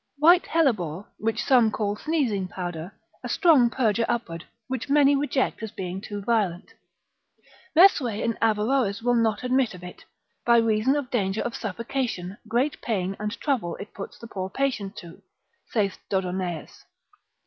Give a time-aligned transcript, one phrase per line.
[0.17, 2.91] White hellebore, which some call sneezing powder,
[3.23, 6.73] a strong purger upward, which many reject, as being too violent:
[7.75, 10.03] Mesue and Averroes will not admit of it,
[10.43, 14.95] by reason of danger of suffocation, great pain and trouble it puts the poor patient
[14.97, 15.21] to,
[15.67, 16.83] saith Dodonaeus.